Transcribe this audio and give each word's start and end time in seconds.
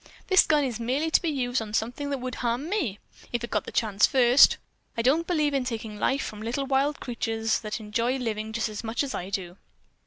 This 0.29 0.47
gun 0.47 0.63
is 0.63 0.79
merely 0.79 1.11
to 1.11 1.21
be 1.21 1.29
used 1.29 1.61
on 1.61 1.75
something 1.75 2.09
that 2.09 2.17
would 2.17 2.33
harm 2.41 2.67
me, 2.67 2.97
if 3.31 3.43
it 3.43 3.51
got 3.51 3.65
the 3.65 3.71
chance 3.71 4.07
first. 4.07 4.57
I 4.97 5.03
don't 5.03 5.27
believe 5.27 5.53
in 5.53 5.63
taking 5.63 5.99
life 5.99 6.23
from 6.23 6.41
a 6.41 6.45
little 6.45 6.65
wild 6.65 6.99
creature 6.99 7.45
that 7.45 7.79
enjoys 7.79 8.19
living 8.19 8.51
just 8.51 8.67
as 8.67 8.83
much 8.83 9.03
as 9.03 9.13
I 9.13 9.29
do." 9.29 9.57